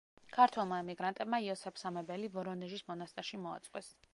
ქართველმა 0.35 0.79
ემიგრანტებმა 0.83 1.39
იოსებ 1.47 1.77
სამებელი 1.81 2.33
ვორონეჟის 2.39 2.85
მონასტერში 2.89 3.45
მოაწყვეს. 3.45 3.93